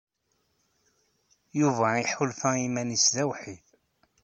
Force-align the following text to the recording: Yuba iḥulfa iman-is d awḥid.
Yuba 1.59 1.87
iḥulfa 2.03 2.51
iman-is 2.67 3.05
d 3.13 3.15
awḥid. 3.23 3.65